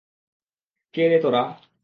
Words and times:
কে 0.93 1.03
রে 1.07 1.17
তোরা? 1.23 1.43